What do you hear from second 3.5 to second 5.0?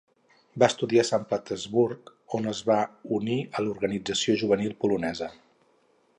a l'organització juvenil